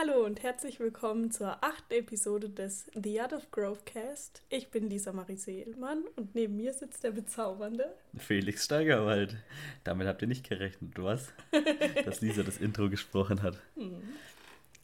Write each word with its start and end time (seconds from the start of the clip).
Hallo 0.00 0.24
und 0.24 0.44
herzlich 0.44 0.78
willkommen 0.78 1.32
zur 1.32 1.64
achten 1.64 1.92
Episode 1.92 2.48
des 2.48 2.88
The 2.94 3.20
Art 3.20 3.32
of 3.32 3.50
Growth 3.50 3.84
Cast. 3.84 4.44
Ich 4.48 4.70
bin 4.70 4.88
Lisa 4.88 5.12
Marie 5.12 5.34
Seelmann 5.34 6.04
und 6.14 6.36
neben 6.36 6.54
mir 6.54 6.72
sitzt 6.72 7.02
der 7.02 7.10
bezaubernde 7.10 7.96
Felix 8.16 8.66
Steigerwald. 8.66 9.36
Damit 9.82 10.06
habt 10.06 10.22
ihr 10.22 10.28
nicht 10.28 10.48
gerechnet, 10.48 10.92
was? 10.98 11.32
Dass 12.04 12.20
Lisa 12.20 12.44
das 12.44 12.58
Intro 12.58 12.88
gesprochen 12.88 13.42
hat. 13.42 13.60
Hm. 13.74 14.00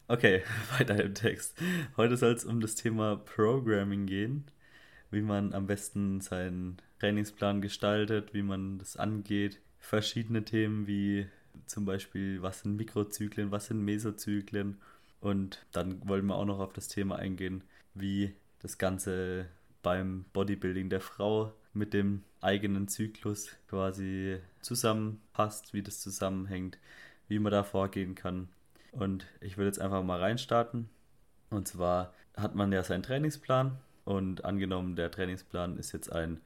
Okay, 0.09 0.43
weiter 0.79 1.01
im 1.01 1.15
Text. 1.15 1.57
Heute 1.97 2.17
soll 2.17 2.33
es 2.33 2.45
um 2.45 2.61
das 2.61 2.75
Thema 2.75 3.15
Programming 3.15 4.07
gehen, 4.07 4.47
wie 5.13 5.23
man 5.23 5.55
am 5.55 5.69
besten 5.69 6.23
seinen 6.23 6.79
Trainingsplan 6.99 7.61
gestaltet, 7.61 8.35
wie 8.35 8.43
man 8.43 8.79
das 8.79 8.97
angeht. 8.97 9.61
Verschiedene 9.79 10.45
Themen 10.45 10.89
wie 10.89 11.29
zum 11.67 11.85
Beispiel, 11.85 12.43
was 12.43 12.63
sind 12.63 12.75
Mikrozyklen, 12.77 13.53
was 13.53 13.67
sind 13.67 13.85
Mesozyklen 13.85 14.79
und 15.25 15.65
dann 15.73 16.07
wollen 16.07 16.27
wir 16.27 16.35
auch 16.35 16.45
noch 16.45 16.59
auf 16.61 16.75
das 16.75 16.89
Thema 16.89 17.17
eingehen, 17.17 17.65
wie 17.95 18.35
das 18.61 18.77
Ganze 18.77 19.47
beim 19.83 20.27
Bodybuilding 20.35 20.91
der 20.91 21.01
Frau 21.01 21.55
mit 21.73 21.95
dem 21.95 22.25
eigenen 22.43 22.89
Zyklus 22.89 23.49
quasi 23.67 24.39
zusammenpasst, 24.61 25.73
wie 25.73 25.83
das 25.83 26.01
zusammenhängt, 26.01 26.79
wie 27.27 27.39
man 27.39 27.53
da 27.53 27.63
vorgehen 27.63 28.15
kann. 28.15 28.51
Und 28.93 29.27
ich 29.41 29.57
würde 29.57 29.69
jetzt 29.69 29.81
einfach 29.81 30.03
mal 30.03 30.21
reinstarten. 30.21 30.91
Und 31.49 31.69
zwar 31.69 32.13
hat 32.37 32.55
man 32.55 32.71
ja 32.71 32.85
seinen 32.85 33.03
Trainingsplan 33.03 33.79
und 34.05 34.45
angenommen, 34.45 34.95
der 34.95 35.11
Trainingsplan 35.11 35.79
ist 35.79 35.93
jetzt 35.93 36.13
ein 36.13 36.43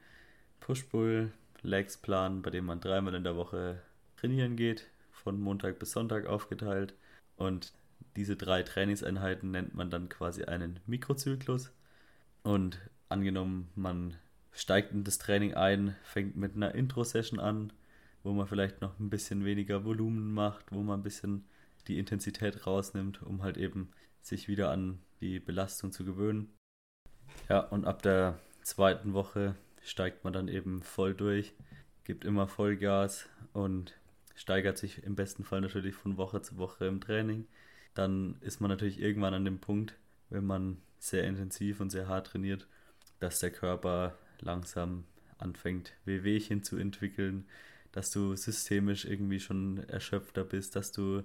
Push-Pull-Legs-Plan, 0.61 2.41
bei 2.41 2.49
dem 2.49 2.63
man 2.63 2.79
dreimal 2.79 3.15
in 3.15 3.25
der 3.25 3.35
Woche 3.35 3.81
trainieren 4.15 4.55
geht, 4.55 4.87
von 5.11 5.37
Montag 5.37 5.79
bis 5.79 5.91
Sonntag 5.91 6.27
aufgeteilt. 6.27 6.93
Und 7.35 7.73
diese 8.15 8.35
drei 8.35 8.63
Trainingseinheiten 8.63 9.51
nennt 9.51 9.73
man 9.73 9.89
dann 9.89 10.09
quasi 10.09 10.43
einen 10.43 10.79
Mikrozyklus. 10.85 11.71
Und 12.43 12.79
angenommen, 13.09 13.69
man 13.75 14.15
steigt 14.51 14.91
in 14.91 15.03
das 15.03 15.17
Training 15.17 15.53
ein, 15.53 15.95
fängt 16.03 16.35
mit 16.35 16.55
einer 16.55 16.75
Intro-Session 16.75 17.39
an, 17.39 17.73
wo 18.23 18.33
man 18.33 18.47
vielleicht 18.47 18.81
noch 18.81 18.99
ein 18.99 19.09
bisschen 19.09 19.45
weniger 19.45 19.85
Volumen 19.85 20.33
macht, 20.33 20.71
wo 20.71 20.81
man 20.81 20.99
ein 20.99 21.03
bisschen 21.03 21.45
die 21.87 21.97
Intensität 21.97 22.67
rausnimmt, 22.67 23.21
um 23.23 23.43
halt 23.43 23.57
eben 23.57 23.91
sich 24.21 24.47
wieder 24.47 24.71
an 24.71 24.99
die 25.21 25.39
Belastung 25.39 25.91
zu 25.91 26.03
gewöhnen. 26.03 26.53
Ja, 27.47 27.59
und 27.59 27.85
ab 27.85 28.01
der 28.01 28.39
zweiten 28.61 29.13
Woche 29.13 29.55
steigt 29.81 30.23
man 30.23 30.33
dann 30.33 30.47
eben 30.47 30.81
voll 30.81 31.13
durch, 31.13 31.53
gibt 32.03 32.25
immer 32.25 32.47
Vollgas 32.47 33.29
und 33.53 33.97
steigert 34.35 34.77
sich 34.77 35.03
im 35.03 35.15
besten 35.15 35.43
Fall 35.43 35.61
natürlich 35.61 35.95
von 35.95 36.17
Woche 36.17 36.41
zu 36.41 36.57
Woche 36.57 36.85
im 36.85 37.01
Training 37.01 37.47
dann 37.93 38.37
ist 38.41 38.61
man 38.61 38.69
natürlich 38.69 38.99
irgendwann 38.99 39.33
an 39.33 39.45
dem 39.45 39.59
Punkt, 39.59 39.95
wenn 40.29 40.45
man 40.45 40.77
sehr 40.99 41.23
intensiv 41.23 41.79
und 41.79 41.89
sehr 41.89 42.07
hart 42.07 42.27
trainiert, 42.27 42.67
dass 43.19 43.39
der 43.39 43.51
Körper 43.51 44.17
langsam 44.39 45.05
anfängt, 45.37 45.93
Wehwehchen 46.05 46.63
zu 46.63 46.77
entwickeln, 46.77 47.45
dass 47.91 48.11
du 48.11 48.35
systemisch 48.35 49.05
irgendwie 49.05 49.39
schon 49.39 49.79
erschöpfter 49.89 50.43
bist, 50.43 50.75
dass 50.75 50.91
du 50.91 51.23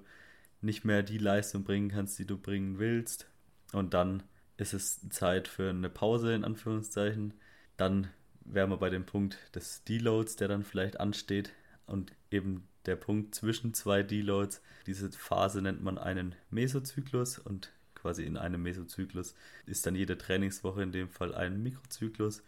nicht 0.61 0.85
mehr 0.85 1.03
die 1.03 1.19
Leistung 1.19 1.65
bringen 1.65 1.91
kannst, 1.91 2.19
die 2.19 2.27
du 2.27 2.39
bringen 2.39 2.79
willst. 2.79 3.29
Und 3.73 3.93
dann 3.93 4.23
ist 4.57 4.73
es 4.73 5.09
Zeit 5.11 5.49
für 5.49 5.71
eine 5.71 5.91
Pause 5.91 6.35
in 6.35 6.45
Anführungszeichen. 6.45 7.35
Dann 7.77 8.09
wären 8.45 8.71
wir 8.71 8.79
bei 8.79 8.91
dem 8.91 9.05
Punkt 9.05 9.39
des 9.55 9.85
Deloads, 9.85 10.37
der 10.37 10.49
dann 10.49 10.65
vielleicht 10.65 11.01
ansteht 11.01 11.53
und 11.87 12.13
eben 12.31 12.67
der 12.87 12.97
Punkt 12.97 13.35
zwischen 13.35 13.75
zwei 13.75 14.03
Deloads. 14.03 14.63
Diese 14.87 15.11
Phase 15.11 15.63
nennt 15.63 15.83
man 15.83 15.99
einen 15.99 16.35
Mesozyklus 16.51 17.39
und 17.39 17.73
quasi 17.95 18.25
in 18.25 18.37
einem 18.37 18.63
Mesozyklus 18.63 19.35
ist 19.67 19.87
dann 19.87 19.95
jede 19.95 20.19
Trainingswoche 20.19 20.83
in 20.83 20.93
dem 20.93 21.09
Fall 21.09 21.35
ein 21.35 21.63
Mikrozyklus. 21.63 22.43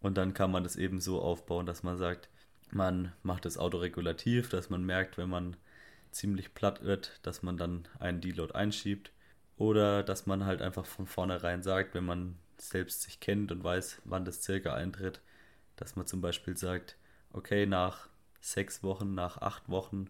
Und 0.00 0.18
dann 0.18 0.34
kann 0.34 0.50
man 0.50 0.62
das 0.62 0.76
eben 0.76 1.00
so 1.00 1.20
aufbauen, 1.20 1.66
dass 1.66 1.82
man 1.82 1.96
sagt, 1.96 2.28
man 2.70 3.12
macht 3.22 3.44
das 3.44 3.58
autoregulativ, 3.58 4.50
dass 4.50 4.70
man 4.70 4.84
merkt, 4.84 5.16
wenn 5.18 5.30
man 5.30 5.56
ziemlich 6.10 6.54
platt 6.54 6.82
wird, 6.82 7.20
dass 7.22 7.42
man 7.42 7.56
dann 7.56 7.88
einen 7.98 8.20
Deload 8.20 8.54
einschiebt. 8.54 9.12
Oder 9.56 10.02
dass 10.02 10.26
man 10.26 10.44
halt 10.44 10.62
einfach 10.62 10.86
von 10.86 11.06
vornherein 11.06 11.62
sagt, 11.62 11.94
wenn 11.94 12.04
man 12.04 12.36
selbst 12.58 13.02
sich 13.02 13.18
kennt 13.18 13.50
und 13.50 13.64
weiß, 13.64 14.02
wann 14.04 14.24
das 14.24 14.42
circa 14.42 14.74
eintritt, 14.74 15.20
dass 15.76 15.96
man 15.96 16.06
zum 16.06 16.20
Beispiel 16.20 16.56
sagt, 16.56 16.96
okay, 17.32 17.66
nach 17.66 18.08
sechs 18.40 18.82
Wochen, 18.82 19.14
nach 19.14 19.38
acht 19.38 19.68
Wochen 19.68 20.08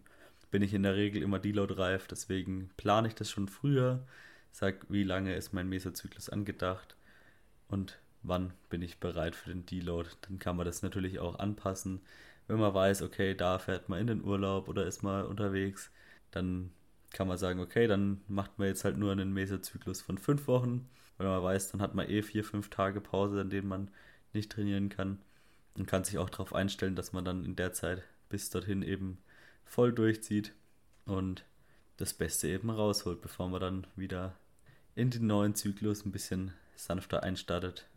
bin 0.50 0.62
ich 0.62 0.74
in 0.74 0.82
der 0.82 0.96
Regel 0.96 1.22
immer 1.22 1.38
Deload-reif. 1.38 2.06
Deswegen 2.08 2.70
plane 2.76 3.08
ich 3.08 3.14
das 3.14 3.30
schon 3.30 3.48
früher, 3.48 4.06
sag, 4.50 4.86
wie 4.90 5.04
lange 5.04 5.34
ist 5.34 5.52
mein 5.52 5.68
Mesozyklus 5.68 6.28
angedacht 6.28 6.96
und 7.68 7.98
wann 8.22 8.52
bin 8.70 8.82
ich 8.82 8.98
bereit 8.98 9.36
für 9.36 9.50
den 9.50 9.66
Deload. 9.66 10.08
Dann 10.22 10.38
kann 10.38 10.56
man 10.56 10.66
das 10.66 10.82
natürlich 10.82 11.18
auch 11.18 11.38
anpassen. 11.38 12.00
Wenn 12.46 12.58
man 12.58 12.74
weiß, 12.74 13.02
okay, 13.02 13.34
da 13.34 13.58
fährt 13.58 13.88
man 13.88 14.00
in 14.00 14.06
den 14.06 14.24
Urlaub 14.24 14.68
oder 14.68 14.86
ist 14.86 15.02
mal 15.02 15.24
unterwegs, 15.24 15.90
dann 16.30 16.70
kann 17.10 17.28
man 17.28 17.38
sagen, 17.38 17.60
okay, 17.60 17.86
dann 17.86 18.22
macht 18.28 18.58
man 18.58 18.68
jetzt 18.68 18.84
halt 18.84 18.96
nur 18.96 19.12
einen 19.12 19.32
Mesozyklus 19.32 20.00
von 20.00 20.18
fünf 20.18 20.46
Wochen. 20.46 20.88
Wenn 21.18 21.26
man 21.26 21.42
weiß, 21.42 21.72
dann 21.72 21.82
hat 21.82 21.94
man 21.94 22.08
eh 22.08 22.22
vier, 22.22 22.44
fünf 22.44 22.70
Tage 22.70 23.00
Pause, 23.00 23.40
an 23.40 23.50
denen 23.50 23.68
man 23.68 23.90
nicht 24.32 24.52
trainieren 24.52 24.88
kann. 24.88 25.18
Und 25.74 25.86
kann 25.86 26.04
sich 26.04 26.18
auch 26.18 26.30
darauf 26.30 26.54
einstellen, 26.54 26.96
dass 26.96 27.12
man 27.12 27.24
dann 27.24 27.44
in 27.44 27.54
der 27.54 27.72
Zeit 27.72 28.02
bis 28.28 28.50
dorthin 28.50 28.82
eben 28.82 29.18
voll 29.64 29.92
durchzieht 29.92 30.52
und 31.04 31.44
das 31.96 32.14
Beste 32.14 32.48
eben 32.48 32.70
rausholt, 32.70 33.20
bevor 33.20 33.48
man 33.48 33.60
dann 33.60 33.86
wieder 33.96 34.34
in 34.94 35.10
den 35.10 35.26
neuen 35.26 35.54
Zyklus 35.54 36.04
ein 36.04 36.12
bisschen 36.12 36.52
sanfter 36.76 37.22
einstartet. 37.22 37.88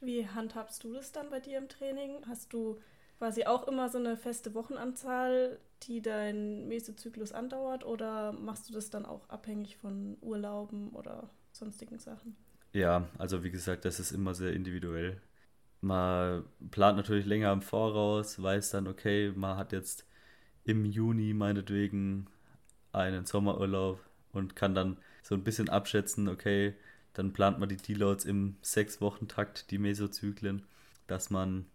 Wie 0.00 0.26
handhabst 0.26 0.84
du 0.84 0.92
das 0.92 1.12
dann 1.12 1.30
bei 1.30 1.40
dir 1.40 1.58
im 1.58 1.68
Training? 1.68 2.24
Hast 2.26 2.52
du 2.52 2.80
quasi 3.18 3.44
auch 3.44 3.68
immer 3.68 3.88
so 3.88 3.98
eine 3.98 4.16
feste 4.16 4.52
Wochenanzahl, 4.54 5.60
die 5.84 6.02
dein 6.02 6.66
Mesozyklus 6.66 7.32
andauert 7.32 7.84
oder 7.84 8.32
machst 8.32 8.68
du 8.68 8.72
das 8.72 8.90
dann 8.90 9.06
auch 9.06 9.28
abhängig 9.28 9.76
von 9.76 10.16
Urlauben 10.20 10.90
oder 10.90 11.30
sonstigen 11.52 11.98
Sachen? 11.98 12.36
Ja, 12.72 13.08
also 13.18 13.44
wie 13.44 13.50
gesagt, 13.50 13.84
das 13.84 14.00
ist 14.00 14.12
immer 14.12 14.34
sehr 14.34 14.52
individuell 14.54 15.20
man 15.82 16.44
plant 16.70 16.96
natürlich 16.96 17.26
länger 17.26 17.52
im 17.52 17.62
Voraus, 17.62 18.40
weiß 18.42 18.70
dann, 18.70 18.86
okay, 18.86 19.32
man 19.34 19.56
hat 19.56 19.72
jetzt 19.72 20.06
im 20.64 20.84
Juni 20.84 21.34
meinetwegen 21.34 22.28
einen 22.92 23.26
Sommerurlaub 23.26 24.00
und 24.32 24.56
kann 24.56 24.74
dann 24.74 24.96
so 25.22 25.34
ein 25.34 25.44
bisschen 25.44 25.68
abschätzen, 25.68 26.28
okay, 26.28 26.74
dann 27.14 27.32
plant 27.32 27.58
man 27.58 27.68
die 27.68 27.76
Deloads 27.76 28.24
im 28.24 28.56
Sechs-Wochen-Takt, 28.62 29.70
die 29.70 29.78
Mesozyklen, 29.78 30.62
dass 31.06 31.30
man 31.30 31.66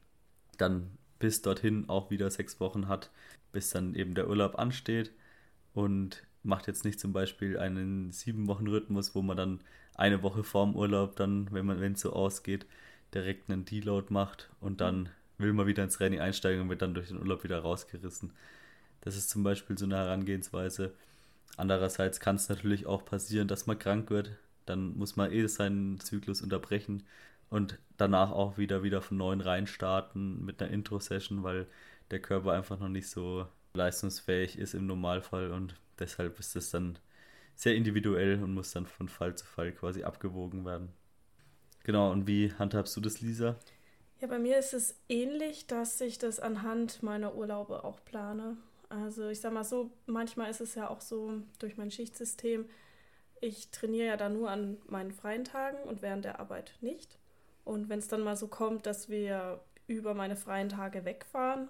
dann 0.58 0.98
bis 1.20 1.42
dorthin 1.42 1.90
auch 1.90 2.10
wieder 2.10 2.30
sechs 2.32 2.60
Wochen 2.60 2.88
hat, 2.88 3.12
bis 3.52 3.70
dann 3.72 3.96
eben 3.96 4.16
der 4.16 4.30
Urlaub 4.30 4.58
ansteht 4.58 5.12
und 5.74 6.24
macht 6.44 6.68
jetzt 6.68 6.86
nicht 6.86 7.00
zum 7.00 7.14
Beispiel 7.14 7.58
einen 7.58 8.12
Sieben-Wochen-Rhythmus, 8.12 9.16
wo 9.16 9.22
man 9.22 9.38
dann 9.38 9.60
eine 9.96 10.24
Woche 10.24 10.44
vorm 10.44 10.76
Urlaub 10.76 11.16
dann, 11.16 11.52
wenn 11.52 11.66
man 11.66 11.82
wenn 11.82 11.94
es 11.94 12.02
so 12.02 12.14
ausgeht, 12.14 12.66
direkt 13.14 13.50
einen 13.50 13.66
Deload 13.66 14.08
macht 14.14 14.50
und 14.60 14.82
dann 14.82 15.10
will 15.38 15.54
man 15.54 15.68
wieder 15.68 15.84
ins 15.84 15.98
Training 15.98 16.20
einsteigen 16.20 16.62
und 16.62 16.70
wird 16.70 16.82
dann 16.82 16.94
durch 16.94 17.10
den 17.10 17.20
Urlaub 17.20 17.44
wieder 17.44 17.60
rausgerissen. 17.60 18.34
Das 19.02 19.16
ist 19.16 19.30
zum 19.30 19.44
Beispiel 19.44 19.78
so 19.78 19.86
eine 19.86 19.98
Herangehensweise. 19.98 20.94
Andererseits 21.56 22.20
kann 22.20 22.36
es 22.36 22.50
natürlich 22.50 22.86
auch 22.86 23.06
passieren, 23.06 23.48
dass 23.48 23.68
man 23.68 23.80
krank 23.80 24.10
wird. 24.10 24.32
Dann 24.66 24.98
muss 24.98 25.16
man 25.16 25.32
eh 25.32 25.48
seinen 25.48 26.00
Zyklus 26.00 26.42
unterbrechen 26.42 27.04
und 27.50 27.80
danach 27.98 28.32
auch 28.32 28.58
wieder 28.58 28.84
wieder 28.84 29.02
von 29.02 29.18
neuem 29.18 29.42
reinstarten 29.42 30.44
mit 30.44 30.62
einer 30.62 30.72
Intro-Session, 30.72 31.44
weil 31.44 31.68
der 32.12 32.20
Körper 32.22 32.52
einfach 32.54 32.80
noch 32.80 32.90
nicht 32.90 33.10
so 33.10 33.48
leistungsfähig 33.74 34.58
ist 34.58 34.74
im 34.74 34.88
Normalfall 34.88 35.52
und 35.52 35.76
deshalb 36.00 36.40
ist 36.40 36.56
das 36.56 36.72
dann 36.72 37.00
sehr 37.56 37.76
individuell 37.76 38.44
und 38.44 38.54
muss 38.54 38.72
dann 38.72 38.86
von 38.86 39.10
Fall 39.10 39.36
zu 39.36 39.46
Fall 39.46 39.72
quasi 39.72 40.04
abgewogen 40.04 40.66
werden. 40.66 40.90
Genau, 41.88 42.12
und 42.12 42.28
wie 42.28 42.52
handhabst 42.60 42.98
du 42.98 43.00
das, 43.00 43.22
Lisa? 43.22 43.56
Ja, 44.20 44.28
bei 44.28 44.40
mir 44.40 44.60
ist 44.60 44.74
es 44.74 44.96
ähnlich, 45.08 45.68
dass 45.68 46.02
ich 46.02 46.18
das 46.18 46.42
anhand 46.42 47.02
meiner 47.02 47.34
Urlaube 47.34 47.86
auch 47.86 48.04
plane. 48.04 48.58
Also 48.90 49.30
ich 49.30 49.40
sag 49.40 49.54
mal 49.54 49.64
so, 49.64 49.90
manchmal 50.06 50.52
ist 50.52 50.60
es 50.60 50.76
ja 50.76 50.90
auch 50.90 51.00
so 51.00 51.36
durch 51.60 51.78
mein 51.78 51.90
Schichtsystem, 51.90 52.66
ich 53.40 53.72
trainiere 53.72 54.08
ja 54.08 54.18
dann 54.18 54.34
nur 54.34 54.50
an 54.50 54.78
meinen 54.88 55.14
freien 55.14 55.46
Tagen 55.46 55.78
und 55.88 56.02
während 56.02 56.26
der 56.26 56.42
Arbeit 56.42 56.74
nicht. 56.82 57.18
Und 57.64 57.88
wenn 57.88 58.00
es 58.00 58.10
dann 58.10 58.22
mal 58.22 58.36
so 58.36 58.50
kommt, 58.50 58.86
dass 58.86 59.08
wir 59.08 59.62
über 59.88 60.14
meine 60.14 60.36
freien 60.36 60.68
Tage 60.68 61.06
wegfahren, 61.06 61.70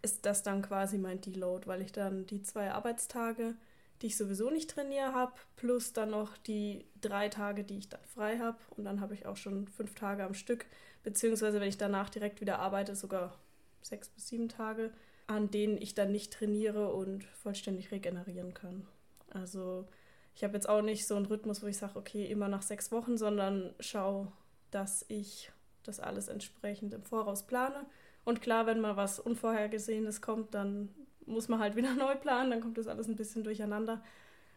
ist 0.00 0.26
das 0.26 0.44
dann 0.44 0.62
quasi 0.62 0.96
mein 0.96 1.20
Deload, 1.20 1.66
weil 1.66 1.82
ich 1.82 1.90
dann 1.90 2.24
die 2.26 2.42
zwei 2.42 2.70
Arbeitstage 2.70 3.56
die 4.02 4.08
ich 4.08 4.16
sowieso 4.16 4.50
nicht 4.50 4.70
trainiere 4.70 5.14
habe, 5.14 5.32
plus 5.56 5.92
dann 5.92 6.10
noch 6.10 6.36
die 6.36 6.84
drei 7.00 7.28
Tage, 7.28 7.64
die 7.64 7.78
ich 7.78 7.88
dann 7.88 8.04
frei 8.14 8.38
habe. 8.38 8.58
Und 8.76 8.84
dann 8.84 9.00
habe 9.00 9.14
ich 9.14 9.26
auch 9.26 9.36
schon 9.36 9.68
fünf 9.68 9.94
Tage 9.94 10.24
am 10.24 10.34
Stück, 10.34 10.66
beziehungsweise 11.02 11.60
wenn 11.60 11.68
ich 11.68 11.78
danach 11.78 12.10
direkt 12.10 12.40
wieder 12.40 12.58
arbeite, 12.58 12.94
sogar 12.94 13.38
sechs 13.82 14.08
bis 14.08 14.28
sieben 14.28 14.48
Tage, 14.48 14.92
an 15.26 15.50
denen 15.50 15.80
ich 15.80 15.94
dann 15.94 16.12
nicht 16.12 16.32
trainiere 16.32 16.92
und 16.92 17.24
vollständig 17.24 17.90
regenerieren 17.90 18.54
kann. 18.54 18.86
Also 19.30 19.86
ich 20.34 20.44
habe 20.44 20.54
jetzt 20.54 20.68
auch 20.68 20.82
nicht 20.82 21.06
so 21.06 21.16
einen 21.16 21.26
Rhythmus, 21.26 21.62
wo 21.62 21.66
ich 21.66 21.78
sage, 21.78 21.96
okay, 21.96 22.26
immer 22.26 22.48
nach 22.48 22.62
sechs 22.62 22.92
Wochen, 22.92 23.16
sondern 23.16 23.74
schaue, 23.80 24.30
dass 24.70 25.04
ich 25.08 25.50
das 25.82 26.00
alles 26.00 26.28
entsprechend 26.28 26.92
im 26.92 27.02
Voraus 27.02 27.46
plane. 27.46 27.86
Und 28.24 28.42
klar, 28.42 28.66
wenn 28.66 28.80
mal 28.80 28.96
was 28.96 29.20
Unvorhergesehenes 29.20 30.20
kommt, 30.20 30.52
dann 30.54 30.88
muss 31.26 31.48
man 31.48 31.60
halt 31.60 31.76
wieder 31.76 31.94
neu 31.98 32.16
planen, 32.16 32.50
dann 32.50 32.60
kommt 32.60 32.78
das 32.78 32.86
alles 32.88 33.08
ein 33.08 33.16
bisschen 33.16 33.44
durcheinander. 33.44 34.02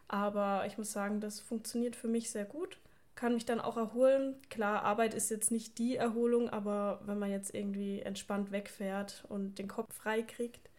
Aber 0.08 0.66
ich 0.66 0.76
muss 0.76 0.92
sagen, 0.92 1.20
das 1.20 1.40
funktioniert 1.40 1.94
für 1.94 2.08
mich 2.08 2.30
sehr 2.30 2.44
gut. 2.44 2.78
Kann 3.14 3.34
mich 3.34 3.44
dann 3.44 3.60
auch 3.60 3.76
erholen. 3.76 4.34
Klar, 4.48 4.82
Arbeit 4.82 5.14
ist 5.14 5.30
jetzt 5.30 5.50
nicht 5.50 5.78
die 5.78 5.96
Erholung, 5.96 6.48
aber 6.48 7.00
wenn 7.04 7.18
man 7.18 7.30
jetzt 7.30 7.54
irgendwie 7.54 8.00
entspannt 8.00 8.50
wegfährt 8.50 9.24
und 9.28 9.58
den 9.58 9.68
Kopf 9.68 9.94
frei 9.94 10.22
kriegt, 10.22 10.70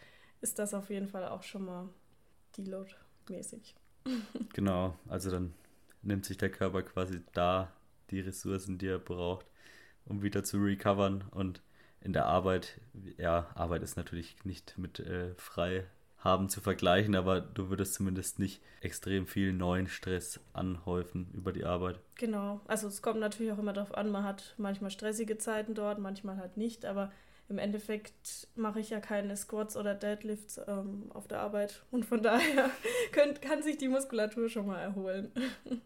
ist 0.41 0.59
das 0.59 0.73
auf 0.73 0.89
jeden 0.89 1.07
Fall 1.07 1.27
auch 1.27 1.43
schon 1.43 1.65
mal 1.65 1.89
Deload-mäßig. 2.57 3.75
Genau, 4.53 4.97
also 5.07 5.29
dann 5.29 5.53
nimmt 6.01 6.25
sich 6.25 6.37
der 6.37 6.49
Körper 6.49 6.81
quasi 6.81 7.21
da 7.33 7.71
die 8.09 8.19
Ressourcen, 8.19 8.77
die 8.77 8.87
er 8.87 8.99
braucht, 8.99 9.45
um 10.05 10.23
wieder 10.23 10.43
zu 10.43 10.57
recovern. 10.57 11.23
Und 11.31 11.61
in 12.01 12.13
der 12.13 12.25
Arbeit, 12.25 12.79
ja, 13.17 13.49
Arbeit 13.55 13.83
ist 13.83 13.97
natürlich 13.97 14.35
nicht 14.43 14.77
mit 14.77 14.99
äh, 14.99 15.33
frei 15.35 15.85
haben 16.23 16.49
zu 16.49 16.61
vergleichen, 16.61 17.15
aber 17.15 17.41
du 17.41 17.69
würdest 17.69 17.95
zumindest 17.95 18.37
nicht 18.37 18.61
extrem 18.81 19.25
viel 19.25 19.53
neuen 19.53 19.87
Stress 19.87 20.39
anhäufen 20.53 21.29
über 21.33 21.51
die 21.51 21.65
Arbeit. 21.65 21.99
Genau, 22.15 22.61
also 22.67 22.87
es 22.87 23.01
kommt 23.01 23.19
natürlich 23.19 23.51
auch 23.51 23.57
immer 23.57 23.73
darauf 23.73 23.95
an, 23.95 24.11
man 24.11 24.23
hat 24.23 24.53
manchmal 24.57 24.91
stressige 24.91 25.37
Zeiten 25.37 25.73
dort, 25.73 25.99
manchmal 25.99 26.37
halt 26.37 26.57
nicht, 26.57 26.85
aber 26.85 27.11
im 27.49 27.57
Endeffekt 27.57 28.47
mache 28.55 28.79
ich 28.79 28.91
ja 28.91 28.99
keine 28.99 29.35
Squats 29.35 29.75
oder 29.75 29.95
Deadlifts 29.95 30.61
ähm, 30.67 31.11
auf 31.13 31.27
der 31.27 31.41
Arbeit 31.41 31.83
und 31.91 32.05
von 32.05 32.21
daher 32.23 32.69
könnt, 33.11 33.41
kann 33.41 33.63
sich 33.63 33.77
die 33.77 33.89
Muskulatur 33.89 34.47
schon 34.47 34.67
mal 34.67 34.79
erholen. 34.79 35.31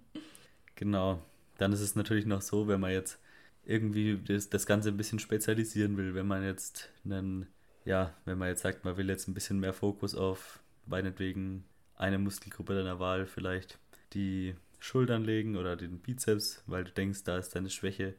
genau, 0.76 1.22
dann 1.58 1.72
ist 1.72 1.82
es 1.82 1.96
natürlich 1.96 2.26
noch 2.26 2.42
so, 2.42 2.68
wenn 2.68 2.82
man 2.82 2.92
jetzt 2.92 3.20
irgendwie 3.66 4.18
das, 4.18 4.50
das 4.50 4.66
Ganze 4.66 4.90
ein 4.90 4.98
bisschen 4.98 5.20
spezialisieren 5.20 5.98
will, 5.98 6.16
wenn 6.16 6.28
man 6.28 6.44
jetzt 6.44 6.90
einen 7.04 7.48
ja, 7.86 8.16
wenn 8.26 8.40
man 8.40 8.50
jetzt 8.50 8.64
sagt, 8.64 8.84
man 8.84 8.98
will 8.98 9.08
jetzt 9.10 9.28
ein 9.28 9.34
bisschen 9.34 9.60
mehr 9.60 9.74
Fokus 9.74 10.16
auf 10.16 10.60
meinetwegen 10.88 11.64
eine 11.96 12.18
Muskelgruppe 12.18 12.76
deiner 12.76 13.00
Wahl, 13.00 13.26
vielleicht 13.28 13.80
die 14.14 14.56
Schultern 14.80 15.24
legen 15.24 15.56
oder 15.56 15.76
den 15.76 16.00
Bizeps, 16.00 16.64
weil 16.68 16.84
du 16.84 16.92
denkst, 16.92 17.24
da 17.24 17.38
ist 17.38 17.56
deine 17.56 17.70
Schwäche, 17.70 18.16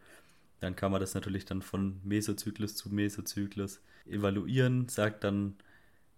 dann 0.61 0.77
kann 0.77 0.93
man 0.93 1.01
das 1.01 1.15
natürlich 1.15 1.45
dann 1.45 1.63
von 1.63 2.01
Mesozyklus 2.03 2.77
zu 2.77 2.89
Mesozyklus 2.89 3.81
evaluieren, 4.07 4.89
sagt 4.89 5.25
dann, 5.25 5.57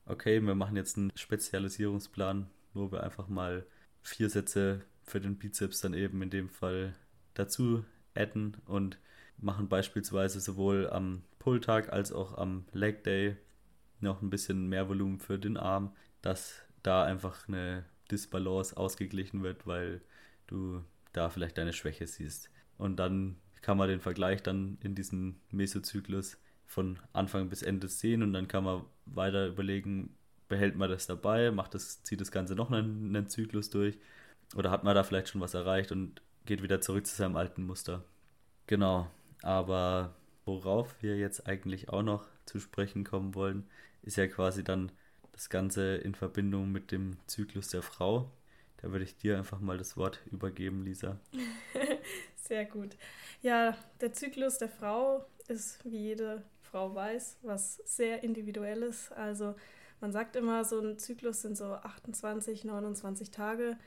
okay, 0.07 0.41
wir 0.41 0.55
machen 0.55 0.77
jetzt 0.77 0.97
einen 0.97 1.13
Spezialisierungsplan, 1.15 2.49
wo 2.75 2.93
wir 2.93 3.03
einfach 3.03 3.29
mal 3.29 3.67
vier 4.03 4.31
Sätze 4.31 4.83
für 5.03 5.21
den 5.21 5.37
Bizeps 5.37 5.81
dann 5.81 5.95
eben 5.95 6.23
in 6.23 6.31
dem 6.31 6.49
Fall 6.49 6.95
dazu 7.35 7.85
adden 8.15 8.57
und 8.67 8.99
machen 9.39 9.69
beispielsweise 9.69 10.41
sowohl 10.41 10.89
am 10.91 11.23
Pulltag 11.39 11.93
als 11.93 12.13
auch 12.13 12.37
am 12.37 12.65
Leg 12.73 13.05
Day 13.05 13.37
noch 14.01 14.23
ein 14.23 14.31
bisschen 14.31 14.69
mehr 14.69 14.89
Volumen 14.89 15.19
für 15.19 15.39
den 15.39 15.57
Arm, 15.57 15.95
dass 16.23 16.63
da 16.83 17.05
einfach 17.05 17.49
eine 17.49 17.85
Disbalance 18.11 18.77
ausgeglichen 18.77 19.43
wird, 19.43 19.67
weil 19.67 20.01
du 20.47 20.83
da 21.13 21.31
vielleicht 21.31 21.59
deine 21.59 21.73
Schwäche 21.73 22.07
siehst. 22.07 22.51
Und 22.77 22.97
dann 22.97 23.37
kann 23.63 23.77
man 23.77 23.89
den 23.89 24.01
Vergleich 24.01 24.43
dann 24.43 24.79
in 24.83 24.95
diesem 24.95 25.37
Mesozyklus 25.51 26.39
von 26.65 26.99
Anfang 27.13 27.49
bis 27.49 27.63
Ende 27.63 27.89
sehen 27.89 28.23
und 28.23 28.33
dann 28.33 28.47
kann 28.47 28.65
man 28.65 28.85
weiter 29.07 29.49
überlegen, 29.49 30.15
behält 30.49 30.77
man 30.77 30.91
das 30.91 31.07
dabei, 31.07 31.51
macht 31.51 31.75
das, 31.75 32.03
zieht 32.03 32.21
das 32.21 32.31
Ganze 32.31 32.55
noch 32.55 32.71
einen, 32.71 33.15
einen 33.15 33.29
Zyklus 33.29 33.71
durch 33.71 33.99
oder 34.55 34.71
hat 34.71 34.85
man 34.85 34.95
da 34.95 35.03
vielleicht 35.03 35.29
schon 35.29 35.41
was 35.41 35.55
erreicht 35.55 35.93
und 35.93 36.23
geht 36.47 36.63
wieder 36.63 36.81
zurück 36.81 37.07
zu 37.07 37.15
seinem 37.15 37.37
alten 37.37 37.65
Muster. 37.65 38.05
Genau, 38.67 39.11
aber 39.43 40.15
worauf 40.45 41.03
wir 41.03 41.17
jetzt 41.17 41.47
eigentlich 41.47 41.89
auch 41.91 42.03
noch 42.03 42.27
zu 42.47 42.59
sprechen 42.61 43.05
kommen 43.05 43.35
wollen, 43.35 43.69
ist 44.03 44.17
ja 44.17 44.27
quasi 44.27 44.65
dann 44.65 44.91
das 45.33 45.51
Ganze 45.51 45.97
in 45.97 46.15
Verbindung 46.15 46.73
mit 46.73 46.91
dem 46.91 47.17
Zyklus 47.27 47.69
der 47.69 47.83
Frau. 47.83 48.31
Da 48.79 48.91
würde 48.91 49.05
ich 49.05 49.17
dir 49.17 49.39
einfach 49.39 49.61
mal 49.61 49.79
das 49.79 49.97
Wort 49.97 50.21
übergeben, 50.31 50.85
Lisa. 50.85 51.21
Sehr 52.37 52.65
gut. 52.65 52.97
Ja, 53.43 53.77
der 54.01 54.13
Zyklus 54.13 54.59
der 54.59 54.69
Frau 54.69 55.27
ist, 55.49 55.85
wie 55.85 55.99
jede 55.99 56.43
Frau 56.63 56.95
weiß, 56.95 57.39
was 57.43 57.77
sehr 57.85 58.23
individuelles. 58.23 59.11
Also 59.13 59.55
man 60.01 60.13
sagt 60.13 60.37
immer, 60.37 60.65
so 60.65 60.81
ein 60.81 60.99
Zyklus 60.99 61.43
sind 61.43 61.57
so 61.57 61.75
28, 61.75 62.65
29 62.65 63.31
Tage. 63.31 63.79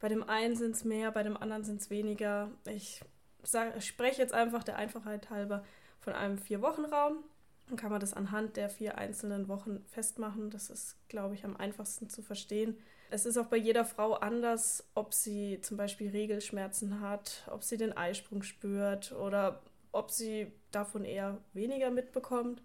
Bei 0.00 0.08
dem 0.08 0.22
einen 0.22 0.56
sind 0.56 0.76
es 0.76 0.84
mehr, 0.84 1.10
bei 1.10 1.22
dem 1.22 1.36
anderen 1.36 1.64
sind 1.64 1.80
es 1.80 1.90
weniger. 1.90 2.50
Ich 2.64 3.02
sag, 3.42 3.82
spreche 3.82 4.20
jetzt 4.20 4.34
einfach 4.34 4.64
der 4.64 4.76
Einfachheit 4.76 5.30
halber 5.30 5.64
von 6.00 6.12
einem 6.12 6.38
Vier-Wochen-Raum. 6.38 7.24
Dann 7.68 7.76
kann 7.76 7.90
man 7.90 8.00
das 8.00 8.14
anhand 8.14 8.56
der 8.56 8.70
vier 8.70 8.96
einzelnen 8.96 9.48
Wochen 9.48 9.84
festmachen. 9.86 10.50
Das 10.50 10.70
ist, 10.70 10.96
glaube 11.08 11.34
ich, 11.34 11.44
am 11.44 11.56
einfachsten 11.56 12.08
zu 12.08 12.22
verstehen. 12.22 12.78
Es 13.10 13.26
ist 13.26 13.36
auch 13.36 13.46
bei 13.46 13.56
jeder 13.56 13.84
Frau 13.84 14.14
anders, 14.14 14.86
ob 14.94 15.14
sie 15.14 15.60
zum 15.60 15.76
Beispiel 15.76 16.10
Regelschmerzen 16.10 17.00
hat, 17.00 17.46
ob 17.50 17.64
sie 17.64 17.76
den 17.76 17.96
Eisprung 17.96 18.42
spürt 18.42 19.12
oder 19.12 19.62
ob 19.92 20.10
sie 20.10 20.52
davon 20.70 21.04
eher 21.04 21.38
weniger 21.52 21.90
mitbekommt. 21.90 22.62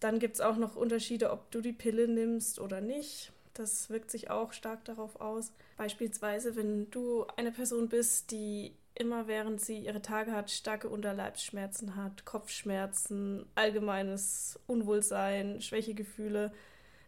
Dann 0.00 0.18
gibt 0.18 0.34
es 0.34 0.40
auch 0.40 0.56
noch 0.56 0.76
Unterschiede, 0.76 1.30
ob 1.30 1.50
du 1.50 1.60
die 1.60 1.72
Pille 1.72 2.08
nimmst 2.08 2.58
oder 2.58 2.80
nicht. 2.80 3.32
Das 3.54 3.88
wirkt 3.88 4.10
sich 4.10 4.30
auch 4.30 4.52
stark 4.52 4.84
darauf 4.84 5.20
aus. 5.20 5.52
Beispielsweise, 5.76 6.56
wenn 6.56 6.90
du 6.90 7.24
eine 7.36 7.52
Person 7.52 7.88
bist, 7.88 8.32
die 8.32 8.74
immer 8.94 9.26
während 9.26 9.60
sie 9.60 9.78
ihre 9.78 10.02
Tage 10.02 10.32
hat, 10.32 10.50
starke 10.50 10.88
Unterleibsschmerzen 10.88 11.96
hat, 11.96 12.24
Kopfschmerzen, 12.24 13.46
allgemeines 13.54 14.58
Unwohlsein, 14.66 15.60
Schwächegefühle, 15.60 16.52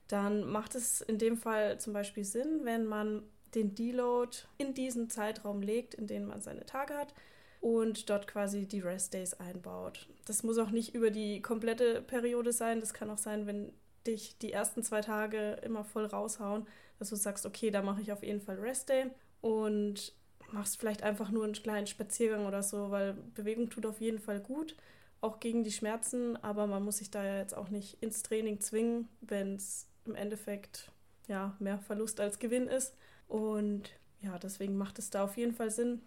dann 0.09 0.49
macht 0.49 0.75
es 0.75 1.01
in 1.01 1.19
dem 1.19 1.37
Fall 1.37 1.79
zum 1.81 1.93
Beispiel 1.93 2.25
Sinn, 2.25 2.61
wenn 2.65 2.87
man 2.87 3.23
den 3.55 3.75
Deload 3.75 4.37
in 4.59 4.75
diesen 4.75 5.11
Zeitraum 5.11 5.63
legt, 5.63 5.95
in 5.95 6.07
dem 6.07 6.27
man 6.27 6.41
seine 6.41 6.67
Tage 6.67 6.95
hat 6.95 7.15
und 7.61 8.11
dort 8.11 8.27
quasi 8.27 8.67
die 8.67 8.81
Rest 8.81 9.15
Days 9.15 9.35
einbaut. 9.35 10.09
Das 10.27 10.43
muss 10.43 10.59
auch 10.59 10.71
nicht 10.71 10.95
über 10.95 11.11
die 11.11 11.41
komplette 11.41 12.03
Periode 12.03 12.53
sein. 12.53 12.81
Das 12.81 12.95
kann 12.95 13.11
auch 13.11 13.19
sein, 13.19 13.47
wenn 13.47 13.73
dich 14.07 14.39
die 14.39 14.53
ersten 14.53 14.83
zwei 14.83 15.01
Tage 15.01 15.59
immer 15.63 15.85
voll 15.85 16.07
raushauen, 16.07 16.67
dass 16.99 17.11
du 17.11 17.17
sagst, 17.17 17.47
okay, 17.47 17.71
da 17.71 17.83
mache 17.83 18.01
ich 18.03 18.13
auf 18.13 18.23
jeden 18.23 18.41
Fall 18.41 18.57
Rest 18.57 18.89
Day 18.89 19.07
und 19.41 20.13
machst 20.53 20.79
vielleicht 20.79 21.03
einfach 21.03 21.31
nur 21.31 21.45
einen 21.45 21.53
kleinen 21.55 21.87
Spaziergang 21.87 22.47
oder 22.47 22.63
so, 22.63 22.91
weil 22.91 23.15
Bewegung 23.35 23.71
tut 23.71 23.87
auf 23.87 24.01
jeden 24.01 24.19
Fall 24.19 24.41
gut, 24.41 24.77
auch 25.21 25.41
gegen 25.41 25.65
die 25.65 25.73
Schmerzen, 25.73 26.37
aber 26.37 26.67
man 26.67 26.85
muss 26.85 26.99
sich 26.99 27.11
da 27.11 27.25
ja 27.25 27.39
jetzt 27.39 27.57
auch 27.57 27.69
nicht 27.69 28.03
ins 28.03 28.23
Training 28.23 28.61
zwingen, 28.61 29.09
wenn 29.21 29.57
es 29.57 29.89
im 30.05 30.15
Endeffekt 30.15 30.93
ja 31.27 31.57
mehr 31.59 31.79
Verlust 31.79 32.21
als 32.21 32.39
Gewinn 32.39 32.69
ist. 32.69 32.95
Und 33.29 33.91
ja, 34.21 34.39
deswegen 34.39 34.77
macht 34.77 34.99
es 34.99 35.11
da 35.11 35.25
auf 35.25 35.37
jeden 35.37 35.55
Fall 35.55 35.71
Sinn, 35.71 36.01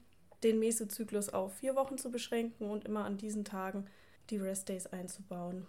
den 0.43 0.59
Mesozyklus 0.59 1.29
auf 1.29 1.55
vier 1.55 1.75
Wochen 1.75 1.97
zu 1.97 2.11
beschränken 2.11 2.69
und 2.69 2.85
immer 2.85 3.03
an 3.03 3.17
diesen 3.17 3.43
Tagen 3.43 3.85
die 4.29 4.37
Rest 4.37 4.69
Days 4.69 4.87
einzubauen. 4.87 5.65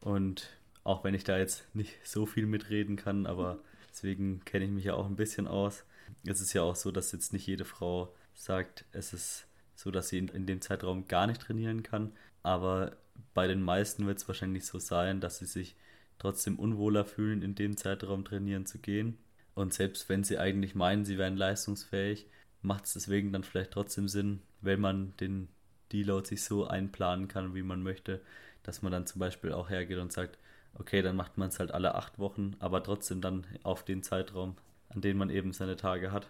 Und 0.00 0.48
auch 0.84 1.04
wenn 1.04 1.14
ich 1.14 1.24
da 1.24 1.38
jetzt 1.38 1.64
nicht 1.74 1.94
so 2.04 2.26
viel 2.26 2.46
mitreden 2.46 2.96
kann, 2.96 3.26
aber 3.26 3.58
deswegen 3.90 4.44
kenne 4.44 4.64
ich 4.64 4.70
mich 4.70 4.84
ja 4.84 4.94
auch 4.94 5.06
ein 5.06 5.16
bisschen 5.16 5.46
aus 5.46 5.84
es 6.24 6.40
ist 6.40 6.52
ja 6.52 6.62
auch 6.62 6.76
so, 6.76 6.90
dass 6.90 7.12
jetzt 7.12 7.32
nicht 7.32 7.46
jede 7.46 7.64
Frau 7.64 8.14
sagt, 8.34 8.84
es 8.92 9.12
ist 9.12 9.46
so, 9.74 9.90
dass 9.90 10.08
sie 10.08 10.18
in, 10.18 10.28
in 10.28 10.46
dem 10.46 10.60
Zeitraum 10.60 11.08
gar 11.08 11.26
nicht 11.26 11.42
trainieren 11.42 11.82
kann. 11.82 12.12
Aber 12.42 12.96
bei 13.34 13.46
den 13.46 13.62
meisten 13.62 14.06
wird 14.06 14.18
es 14.18 14.28
wahrscheinlich 14.28 14.66
so 14.66 14.78
sein, 14.78 15.20
dass 15.20 15.38
sie 15.38 15.46
sich 15.46 15.76
trotzdem 16.18 16.58
unwohler 16.58 17.04
fühlen, 17.04 17.42
in 17.42 17.54
dem 17.54 17.76
Zeitraum 17.76 18.24
trainieren 18.24 18.66
zu 18.66 18.78
gehen. 18.78 19.18
Und 19.54 19.74
selbst 19.74 20.08
wenn 20.08 20.24
sie 20.24 20.38
eigentlich 20.38 20.74
meinen, 20.74 21.04
sie 21.04 21.18
wären 21.18 21.36
leistungsfähig, 21.36 22.26
macht 22.62 22.84
es 22.86 22.94
deswegen 22.94 23.32
dann 23.32 23.44
vielleicht 23.44 23.72
trotzdem 23.72 24.08
Sinn, 24.08 24.40
wenn 24.60 24.80
man 24.80 25.14
den 25.18 25.48
Deload 25.92 26.28
sich 26.28 26.42
so 26.44 26.66
einplanen 26.66 27.28
kann, 27.28 27.54
wie 27.54 27.62
man 27.62 27.82
möchte, 27.82 28.20
dass 28.62 28.82
man 28.82 28.92
dann 28.92 29.06
zum 29.06 29.18
Beispiel 29.18 29.52
auch 29.52 29.68
hergeht 29.68 29.98
und 29.98 30.12
sagt, 30.12 30.38
okay, 30.74 31.02
dann 31.02 31.16
macht 31.16 31.36
man 31.36 31.48
es 31.48 31.58
halt 31.58 31.72
alle 31.72 31.96
acht 31.96 32.18
Wochen, 32.18 32.56
aber 32.60 32.82
trotzdem 32.82 33.20
dann 33.20 33.46
auf 33.62 33.84
den 33.84 34.02
Zeitraum 34.02 34.56
an 34.94 35.00
denen 35.00 35.18
man 35.18 35.30
eben 35.30 35.52
seine 35.52 35.76
Tage 35.76 36.12
hat. 36.12 36.28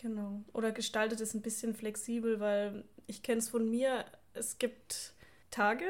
Genau. 0.00 0.42
Oder 0.52 0.72
gestaltet 0.72 1.20
es 1.20 1.34
ein 1.34 1.42
bisschen 1.42 1.74
flexibel, 1.74 2.40
weil 2.40 2.84
ich 3.06 3.22
kenne 3.22 3.38
es 3.38 3.48
von 3.48 3.70
mir, 3.70 4.04
es 4.34 4.58
gibt 4.58 5.14
Tage, 5.50 5.84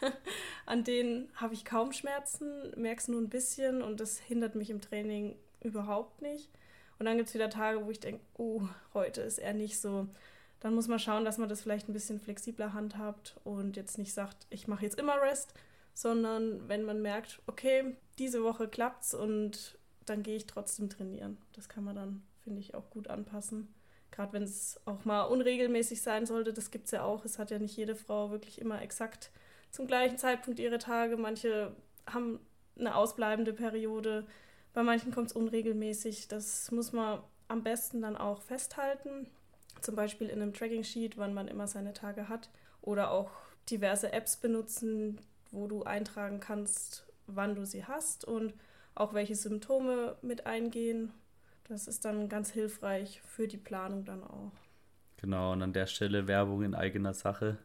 an 0.66 0.84
denen 0.84 1.28
habe 1.36 1.54
ich 1.54 1.64
kaum 1.64 1.92
Schmerzen, 1.92 2.72
merke 2.76 3.00
es 3.00 3.08
nur 3.08 3.20
ein 3.20 3.28
bisschen 3.28 3.82
und 3.82 4.00
das 4.00 4.18
hindert 4.18 4.54
mich 4.54 4.70
im 4.70 4.80
Training 4.80 5.36
überhaupt 5.62 6.20
nicht. 6.20 6.50
Und 6.98 7.06
dann 7.06 7.16
gibt 7.16 7.28
es 7.28 7.34
wieder 7.34 7.50
Tage, 7.50 7.84
wo 7.84 7.90
ich 7.90 8.00
denke, 8.00 8.20
oh, 8.36 8.62
heute 8.92 9.22
ist 9.22 9.38
er 9.38 9.54
nicht 9.54 9.80
so. 9.80 10.08
Dann 10.60 10.74
muss 10.74 10.88
man 10.88 10.98
schauen, 10.98 11.24
dass 11.24 11.38
man 11.38 11.48
das 11.48 11.62
vielleicht 11.62 11.88
ein 11.88 11.92
bisschen 11.92 12.20
flexibler 12.20 12.72
handhabt 12.72 13.36
und 13.44 13.76
jetzt 13.76 13.98
nicht 13.98 14.12
sagt, 14.12 14.46
ich 14.50 14.68
mache 14.68 14.84
jetzt 14.84 14.98
immer 14.98 15.20
Rest, 15.20 15.54
sondern 15.92 16.68
wenn 16.68 16.84
man 16.84 17.02
merkt, 17.02 17.40
okay, 17.46 17.96
diese 18.18 18.42
Woche 18.42 18.68
klappt's 18.68 19.14
und 19.14 19.78
dann 20.06 20.22
gehe 20.22 20.36
ich 20.36 20.46
trotzdem 20.46 20.88
trainieren. 20.88 21.38
Das 21.54 21.68
kann 21.68 21.84
man 21.84 21.96
dann, 21.96 22.22
finde 22.42 22.60
ich, 22.60 22.74
auch 22.74 22.90
gut 22.90 23.08
anpassen. 23.08 23.72
Gerade 24.10 24.32
wenn 24.32 24.42
es 24.44 24.80
auch 24.84 25.04
mal 25.04 25.22
unregelmäßig 25.22 26.00
sein 26.02 26.26
sollte, 26.26 26.52
das 26.52 26.70
gibt 26.70 26.86
es 26.86 26.92
ja 26.92 27.02
auch. 27.02 27.24
Es 27.24 27.38
hat 27.38 27.50
ja 27.50 27.58
nicht 27.58 27.76
jede 27.76 27.96
Frau 27.96 28.30
wirklich 28.30 28.60
immer 28.60 28.80
exakt 28.80 29.30
zum 29.70 29.86
gleichen 29.86 30.18
Zeitpunkt 30.18 30.60
ihre 30.60 30.78
Tage. 30.78 31.16
Manche 31.16 31.74
haben 32.06 32.38
eine 32.78 32.94
ausbleibende 32.94 33.52
Periode, 33.52 34.26
bei 34.72 34.82
manchen 34.82 35.12
kommt 35.12 35.28
es 35.30 35.36
unregelmäßig. 35.36 36.28
Das 36.28 36.70
muss 36.70 36.92
man 36.92 37.22
am 37.48 37.62
besten 37.62 38.02
dann 38.02 38.16
auch 38.16 38.42
festhalten. 38.42 39.28
Zum 39.80 39.94
Beispiel 39.94 40.28
in 40.28 40.42
einem 40.42 40.52
Tracking-Sheet, 40.52 41.16
wann 41.16 41.34
man 41.34 41.48
immer 41.48 41.68
seine 41.68 41.92
Tage 41.92 42.28
hat. 42.28 42.50
Oder 42.82 43.10
auch 43.10 43.30
diverse 43.70 44.12
Apps 44.12 44.36
benutzen, 44.36 45.20
wo 45.50 45.66
du 45.66 45.84
eintragen 45.84 46.40
kannst, 46.40 47.06
wann 47.26 47.54
du 47.54 47.64
sie 47.64 47.84
hast 47.84 48.24
und 48.24 48.52
auch 48.94 49.14
welche 49.14 49.34
Symptome 49.34 50.16
mit 50.22 50.46
eingehen. 50.46 51.12
Das 51.64 51.88
ist 51.88 52.04
dann 52.04 52.28
ganz 52.28 52.50
hilfreich 52.50 53.20
für 53.22 53.48
die 53.48 53.56
Planung 53.56 54.04
dann 54.04 54.22
auch. 54.22 54.52
Genau, 55.16 55.52
und 55.52 55.62
an 55.62 55.72
der 55.72 55.86
Stelle 55.86 56.28
Werbung 56.28 56.62
in 56.62 56.74
eigener 56.74 57.14
Sache 57.14 57.58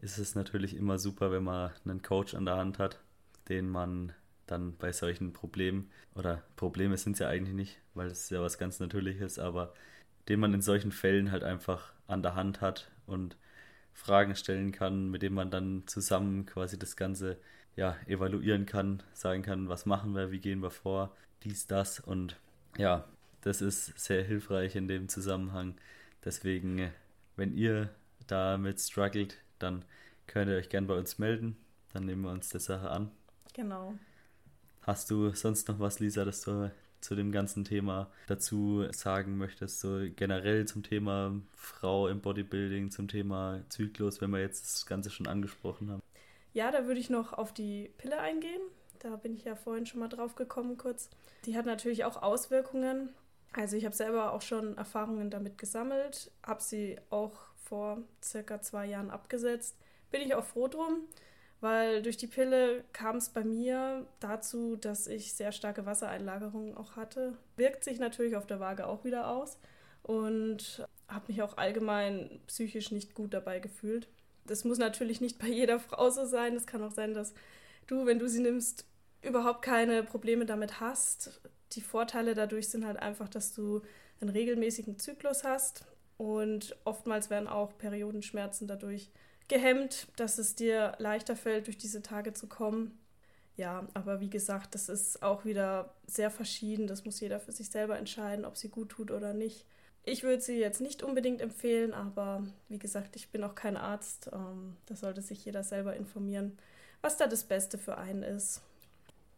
ist 0.00 0.18
es 0.18 0.34
natürlich 0.34 0.76
immer 0.76 0.98
super, 0.98 1.30
wenn 1.30 1.44
man 1.44 1.72
einen 1.84 2.02
Coach 2.02 2.34
an 2.34 2.44
der 2.44 2.56
Hand 2.56 2.78
hat, 2.78 3.00
den 3.48 3.68
man 3.68 4.12
dann 4.46 4.76
bei 4.76 4.92
solchen 4.92 5.32
Problemen, 5.32 5.90
oder 6.14 6.42
Probleme 6.56 6.96
sind 6.96 7.14
es 7.14 7.18
ja 7.20 7.28
eigentlich 7.28 7.54
nicht, 7.54 7.78
weil 7.94 8.08
es 8.08 8.30
ja 8.30 8.40
was 8.42 8.58
ganz 8.58 8.78
Natürliches, 8.78 9.38
aber 9.38 9.72
den 10.28 10.40
man 10.40 10.54
in 10.54 10.62
solchen 10.62 10.92
Fällen 10.92 11.32
halt 11.32 11.42
einfach 11.44 11.92
an 12.06 12.22
der 12.22 12.34
Hand 12.34 12.60
hat 12.60 12.90
und 13.06 13.36
Fragen 13.92 14.36
stellen 14.36 14.72
kann, 14.72 15.10
mit 15.10 15.22
dem 15.22 15.34
man 15.34 15.50
dann 15.50 15.84
zusammen 15.86 16.46
quasi 16.46 16.78
das 16.78 16.96
Ganze 16.96 17.38
ja, 17.76 17.96
evaluieren 18.06 18.66
kann, 18.66 19.02
sagen 19.12 19.42
kann, 19.42 19.68
was 19.68 19.86
machen 19.86 20.14
wir, 20.14 20.30
wie 20.30 20.40
gehen 20.40 20.60
wir 20.60 20.70
vor, 20.70 21.14
dies, 21.44 21.66
das 21.66 22.00
und 22.00 22.36
ja, 22.76 23.04
das 23.42 23.62
ist 23.62 23.98
sehr 23.98 24.24
hilfreich 24.24 24.74
in 24.74 24.88
dem 24.88 25.08
Zusammenhang. 25.08 25.76
Deswegen, 26.24 26.90
wenn 27.36 27.54
ihr 27.54 27.90
damit 28.26 28.80
struggelt, 28.80 29.36
dann 29.58 29.84
könnt 30.26 30.50
ihr 30.50 30.56
euch 30.56 30.68
gern 30.68 30.86
bei 30.86 30.94
uns 30.94 31.18
melden. 31.18 31.56
Dann 31.92 32.06
nehmen 32.06 32.22
wir 32.22 32.32
uns 32.32 32.48
der 32.48 32.60
Sache 32.60 32.90
an. 32.90 33.10
Genau. 33.54 33.94
Hast 34.82 35.10
du 35.10 35.30
sonst 35.30 35.68
noch 35.68 35.78
was, 35.78 36.00
Lisa, 36.00 36.24
das 36.24 36.42
du 36.42 36.72
zu 37.00 37.14
dem 37.14 37.30
ganzen 37.30 37.64
Thema 37.64 38.10
dazu 38.26 38.84
sagen 38.90 39.36
möchtest, 39.36 39.80
so 39.80 40.00
generell 40.16 40.66
zum 40.66 40.82
Thema 40.82 41.40
Frau 41.54 42.08
im 42.08 42.20
Bodybuilding, 42.20 42.90
zum 42.90 43.06
Thema 43.06 43.62
Zyklus, 43.68 44.20
wenn 44.20 44.30
wir 44.30 44.40
jetzt 44.40 44.64
das 44.64 44.86
Ganze 44.86 45.10
schon 45.10 45.28
angesprochen 45.28 45.90
haben? 45.90 46.02
Ja, 46.56 46.70
da 46.70 46.86
würde 46.86 46.98
ich 46.98 47.10
noch 47.10 47.34
auf 47.34 47.52
die 47.52 47.90
Pille 47.98 48.18
eingehen. 48.18 48.62
Da 49.00 49.16
bin 49.16 49.34
ich 49.34 49.44
ja 49.44 49.54
vorhin 49.56 49.84
schon 49.84 50.00
mal 50.00 50.08
drauf 50.08 50.36
gekommen 50.36 50.78
kurz. 50.78 51.10
Die 51.44 51.56
hat 51.56 51.66
natürlich 51.66 52.04
auch 52.04 52.22
Auswirkungen. 52.22 53.10
Also 53.52 53.76
ich 53.76 53.84
habe 53.84 53.94
selber 53.94 54.32
auch 54.32 54.40
schon 54.40 54.76
Erfahrungen 54.78 55.30
damit 55.30 55.58
gesammelt, 55.58 56.30
habe 56.42 56.62
sie 56.62 56.98
auch 57.10 57.34
vor 57.56 57.98
circa 58.24 58.62
zwei 58.62 58.86
Jahren 58.86 59.10
abgesetzt. 59.10 59.76
Bin 60.10 60.22
ich 60.22 60.34
auch 60.34 60.44
froh 60.44 60.68
drum 60.68 61.02
weil 61.60 62.02
durch 62.02 62.16
die 62.16 62.26
Pille 62.26 62.84
kam 62.92 63.16
es 63.16 63.30
bei 63.30 63.42
mir 63.42 64.06
dazu, 64.20 64.76
dass 64.76 65.06
ich 65.06 65.32
sehr 65.32 65.52
starke 65.52 65.86
Wassereinlagerungen 65.86 66.76
auch 66.76 66.96
hatte. 66.96 67.36
Wirkt 67.56 67.84
sich 67.84 67.98
natürlich 67.98 68.36
auf 68.36 68.46
der 68.46 68.60
Waage 68.60 68.86
auch 68.86 69.04
wieder 69.04 69.28
aus 69.28 69.58
und 70.02 70.86
habe 71.08 71.24
mich 71.28 71.42
auch 71.42 71.56
allgemein 71.56 72.40
psychisch 72.46 72.90
nicht 72.90 73.14
gut 73.14 73.32
dabei 73.32 73.58
gefühlt. 73.58 74.08
Das 74.46 74.64
muss 74.64 74.78
natürlich 74.78 75.20
nicht 75.20 75.38
bei 75.38 75.48
jeder 75.48 75.80
Frau 75.80 76.10
so 76.10 76.24
sein. 76.24 76.54
Es 76.54 76.66
kann 76.66 76.82
auch 76.82 76.92
sein, 76.92 77.14
dass 77.14 77.34
du, 77.86 78.06
wenn 78.06 78.18
du 78.18 78.28
sie 78.28 78.40
nimmst, 78.40 78.84
überhaupt 79.22 79.62
keine 79.62 80.02
Probleme 80.02 80.46
damit 80.46 80.80
hast. 80.80 81.40
Die 81.72 81.80
Vorteile 81.80 82.34
dadurch 82.34 82.68
sind 82.68 82.86
halt 82.86 82.98
einfach, 82.98 83.28
dass 83.28 83.52
du 83.52 83.82
einen 84.20 84.30
regelmäßigen 84.30 84.98
Zyklus 84.98 85.44
hast 85.44 85.84
und 86.16 86.76
oftmals 86.84 87.28
werden 87.28 87.48
auch 87.48 87.76
Periodenschmerzen 87.76 88.66
dadurch 88.66 89.10
gehemmt, 89.48 90.08
dass 90.16 90.38
es 90.38 90.54
dir 90.54 90.94
leichter 90.98 91.36
fällt, 91.36 91.66
durch 91.66 91.78
diese 91.78 92.02
Tage 92.02 92.32
zu 92.32 92.46
kommen. 92.46 92.98
Ja, 93.56 93.86
aber 93.94 94.20
wie 94.20 94.30
gesagt, 94.30 94.74
das 94.74 94.88
ist 94.88 95.22
auch 95.22 95.44
wieder 95.44 95.94
sehr 96.06 96.30
verschieden. 96.30 96.86
Das 96.86 97.04
muss 97.04 97.20
jeder 97.20 97.40
für 97.40 97.52
sich 97.52 97.70
selber 97.70 97.98
entscheiden, 97.98 98.44
ob 98.44 98.56
sie 98.56 98.68
gut 98.68 98.90
tut 98.90 99.10
oder 99.10 99.32
nicht. 99.32 99.64
Ich 100.08 100.22
würde 100.22 100.40
sie 100.40 100.56
jetzt 100.60 100.80
nicht 100.80 101.02
unbedingt 101.02 101.40
empfehlen, 101.40 101.92
aber 101.92 102.46
wie 102.68 102.78
gesagt, 102.78 103.16
ich 103.16 103.30
bin 103.30 103.42
auch 103.42 103.56
kein 103.56 103.76
Arzt. 103.76 104.30
Ähm, 104.32 104.76
da 104.86 104.94
sollte 104.94 105.20
sich 105.20 105.44
jeder 105.44 105.64
selber 105.64 105.96
informieren, 105.96 106.56
was 107.00 107.16
da 107.16 107.26
das 107.26 107.42
Beste 107.42 107.76
für 107.76 107.98
einen 107.98 108.22
ist. 108.22 108.62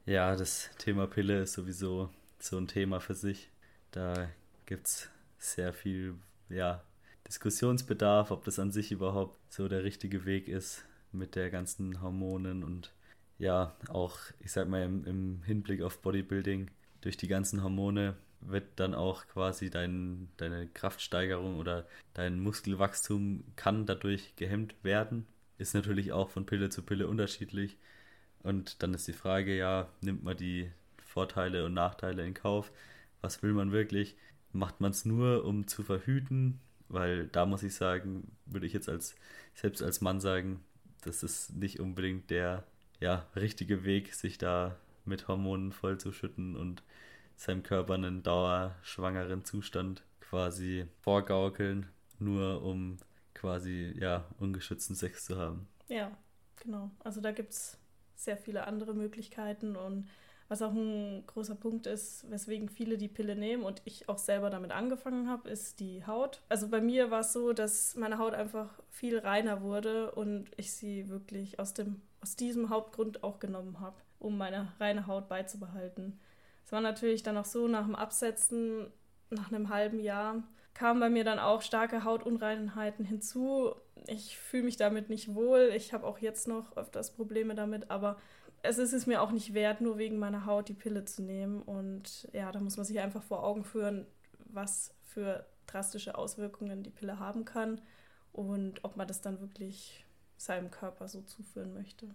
Ja, 0.04 0.36
das 0.36 0.68
Thema 0.76 1.06
Pille 1.06 1.40
ist 1.42 1.54
sowieso 1.54 2.10
so 2.38 2.58
ein 2.58 2.68
Thema 2.68 3.00
für 3.00 3.14
sich. 3.14 3.50
Da 3.92 4.28
gibt 4.66 4.88
es 4.88 5.08
sehr 5.38 5.72
viel 5.72 6.16
ja, 6.50 6.84
Diskussionsbedarf, 7.26 8.30
ob 8.30 8.44
das 8.44 8.58
an 8.58 8.70
sich 8.70 8.92
überhaupt 8.92 9.38
so 9.50 9.68
der 9.68 9.84
richtige 9.84 10.26
Weg 10.26 10.48
ist 10.48 10.84
mit 11.12 11.34
der 11.34 11.48
ganzen 11.48 12.02
Hormonen 12.02 12.62
und 12.62 12.92
ja, 13.38 13.74
auch, 13.88 14.18
ich 14.40 14.52
sag 14.52 14.68
mal, 14.68 14.82
im, 14.82 15.06
im 15.06 15.42
Hinblick 15.44 15.80
auf 15.80 16.02
Bodybuilding, 16.02 16.70
durch 17.00 17.16
die 17.16 17.28
ganzen 17.28 17.62
Hormone 17.62 18.16
wird 18.40 18.64
dann 18.76 18.94
auch 18.94 19.26
quasi 19.26 19.70
dein, 19.70 20.28
deine 20.36 20.68
Kraftsteigerung 20.68 21.58
oder 21.58 21.86
dein 22.14 22.40
Muskelwachstum 22.40 23.44
kann 23.56 23.86
dadurch 23.86 24.36
gehemmt 24.36 24.74
werden. 24.82 25.26
Ist 25.58 25.74
natürlich 25.74 26.12
auch 26.12 26.30
von 26.30 26.46
Pille 26.46 26.70
zu 26.70 26.82
Pille 26.82 27.08
unterschiedlich. 27.08 27.78
Und 28.42 28.82
dann 28.82 28.94
ist 28.94 29.08
die 29.08 29.12
Frage, 29.12 29.56
ja, 29.56 29.88
nimmt 30.00 30.22
man 30.22 30.36
die 30.36 30.70
Vorteile 31.04 31.64
und 31.64 31.74
Nachteile 31.74 32.24
in 32.26 32.34
Kauf? 32.34 32.70
Was 33.20 33.42
will 33.42 33.52
man 33.52 33.72
wirklich? 33.72 34.16
Macht 34.52 34.80
man 34.80 34.92
es 34.92 35.04
nur, 35.04 35.44
um 35.44 35.66
zu 35.66 35.82
verhüten? 35.82 36.60
weil 36.88 37.26
da 37.28 37.46
muss 37.46 37.62
ich 37.62 37.74
sagen, 37.74 38.30
würde 38.46 38.66
ich 38.66 38.72
jetzt 38.72 38.88
als 38.88 39.14
selbst 39.54 39.82
als 39.82 40.00
Mann 40.00 40.20
sagen, 40.20 40.64
das 41.02 41.22
ist 41.22 41.54
nicht 41.54 41.80
unbedingt 41.80 42.30
der 42.30 42.64
ja, 43.00 43.26
richtige 43.36 43.84
Weg, 43.84 44.14
sich 44.14 44.38
da 44.38 44.76
mit 45.04 45.28
Hormonen 45.28 45.72
vollzuschütten 45.72 46.56
und 46.56 46.82
seinem 47.38 47.62
Körper 47.62 47.94
einen 47.94 48.22
dauerschwangeren 48.22 49.44
Zustand 49.44 50.02
quasi 50.20 50.86
vorgaukeln, 51.00 51.86
nur 52.18 52.62
um 52.62 52.98
quasi 53.34 53.94
ja 53.98 54.24
ungeschützten 54.38 54.96
Sex 54.96 55.24
zu 55.24 55.38
haben. 55.38 55.68
Ja, 55.88 56.10
genau. 56.56 56.90
Also 57.00 57.20
da 57.20 57.32
gibt 57.32 57.52
es 57.52 57.78
sehr 58.16 58.36
viele 58.36 58.66
andere 58.66 58.92
Möglichkeiten 58.92 59.76
und 59.76 60.08
was 60.48 60.62
auch 60.62 60.72
ein 60.72 61.24
großer 61.26 61.54
Punkt 61.54 61.86
ist, 61.86 62.28
weswegen 62.30 62.70
viele 62.70 62.96
die 62.96 63.08
Pille 63.08 63.36
nehmen 63.36 63.64
und 63.64 63.82
ich 63.84 64.08
auch 64.08 64.16
selber 64.16 64.48
damit 64.48 64.72
angefangen 64.72 65.28
habe, 65.28 65.50
ist 65.50 65.78
die 65.78 66.06
Haut. 66.06 66.40
Also 66.48 66.68
bei 66.68 66.80
mir 66.80 67.10
war 67.10 67.20
es 67.20 67.34
so, 67.34 67.52
dass 67.52 67.94
meine 67.96 68.18
Haut 68.18 68.32
einfach 68.32 68.70
viel 68.88 69.18
reiner 69.18 69.60
wurde 69.60 70.10
und 70.12 70.50
ich 70.56 70.72
sie 70.72 71.08
wirklich 71.10 71.60
aus, 71.60 71.74
dem, 71.74 72.00
aus 72.22 72.34
diesem 72.34 72.70
Hauptgrund 72.70 73.22
auch 73.22 73.40
genommen 73.40 73.78
habe, 73.80 73.96
um 74.18 74.38
meine 74.38 74.72
reine 74.80 75.06
Haut 75.06 75.28
beizubehalten. 75.28 76.18
Es 76.68 76.72
war 76.72 76.82
natürlich 76.82 77.22
dann 77.22 77.38
auch 77.38 77.46
so, 77.46 77.66
nach 77.66 77.86
dem 77.86 77.94
Absetzen, 77.94 78.92
nach 79.30 79.50
einem 79.50 79.70
halben 79.70 80.00
Jahr, 80.00 80.42
kamen 80.74 81.00
bei 81.00 81.08
mir 81.08 81.24
dann 81.24 81.38
auch 81.38 81.62
starke 81.62 82.04
Hautunreinheiten 82.04 83.06
hinzu. 83.06 83.74
Ich 84.06 84.36
fühle 84.36 84.64
mich 84.64 84.76
damit 84.76 85.08
nicht 85.08 85.34
wohl. 85.34 85.72
Ich 85.74 85.94
habe 85.94 86.06
auch 86.06 86.18
jetzt 86.18 86.46
noch 86.46 86.76
öfters 86.76 87.14
Probleme 87.14 87.54
damit, 87.54 87.90
aber 87.90 88.18
es 88.60 88.76
ist 88.76 88.92
es 88.92 89.06
mir 89.06 89.22
auch 89.22 89.30
nicht 89.30 89.54
wert, 89.54 89.80
nur 89.80 89.96
wegen 89.96 90.18
meiner 90.18 90.44
Haut 90.44 90.68
die 90.68 90.74
Pille 90.74 91.06
zu 91.06 91.22
nehmen. 91.22 91.62
Und 91.62 92.28
ja, 92.34 92.52
da 92.52 92.60
muss 92.60 92.76
man 92.76 92.84
sich 92.84 93.00
einfach 93.00 93.22
vor 93.22 93.44
Augen 93.44 93.64
führen, 93.64 94.06
was 94.40 94.94
für 95.04 95.46
drastische 95.66 96.18
Auswirkungen 96.18 96.82
die 96.82 96.90
Pille 96.90 97.18
haben 97.18 97.46
kann 97.46 97.80
und 98.30 98.84
ob 98.84 98.94
man 98.98 99.08
das 99.08 99.22
dann 99.22 99.40
wirklich 99.40 100.04
seinem 100.36 100.70
Körper 100.70 101.08
so 101.08 101.22
zuführen 101.22 101.72
möchte. 101.72 102.14